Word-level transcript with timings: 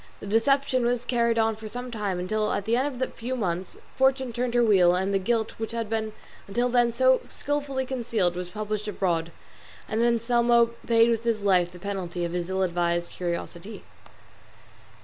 The 0.19 0.25
deception 0.25 0.83
was 0.83 1.05
carried 1.05 1.37
on 1.37 1.55
for 1.55 1.67
some 1.67 1.91
time, 1.91 2.17
until 2.17 2.51
at 2.53 2.65
the 2.65 2.75
end 2.75 2.87
of 3.03 3.07
a 3.07 3.11
few 3.13 3.35
months 3.35 3.77
Fortune 3.95 4.33
turned 4.33 4.55
her 4.55 4.63
wheel 4.63 4.95
and 4.95 5.13
the 5.13 5.19
guilt 5.19 5.51
which 5.59 5.73
had 5.73 5.91
been 5.91 6.13
until 6.47 6.69
then 6.69 6.91
so 6.91 7.21
skilfully 7.29 7.85
concealed 7.85 8.35
was 8.35 8.49
published 8.49 8.87
abroad, 8.87 9.31
and 9.87 10.01
Anselmo 10.03 10.71
paid 10.87 11.11
with 11.11 11.23
his 11.23 11.43
life 11.43 11.71
the 11.71 11.77
penalty 11.77 12.25
of 12.25 12.33
his 12.33 12.49
ill 12.49 12.63
advised 12.63 13.11
curiosity. 13.11 13.83